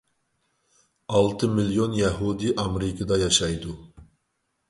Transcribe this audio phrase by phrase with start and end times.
[1.17, 3.77] ئالتە مىليون يەھۇدىي ئامېرىكىدا ياشايدۇ.